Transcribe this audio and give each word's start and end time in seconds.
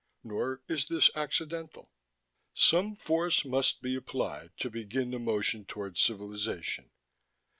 Nor 0.23 0.63
is 0.67 0.87
this 0.87 1.11
accidental. 1.15 1.91
Some 2.55 2.95
force 2.95 3.45
must 3.45 3.83
be 3.83 3.95
applied 3.95 4.49
to 4.57 4.71
begin 4.71 5.11
the 5.11 5.19
motion 5.19 5.63
toward 5.63 5.99
civilization. 5.99 6.89